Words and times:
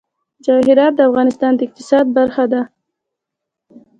جواهرات 0.45 0.93
د 0.95 0.99
افغانستان 1.09 1.51
د 1.55 1.59
اقتصاد 1.67 2.05
برخه 2.17 2.43
ده. 2.51 2.61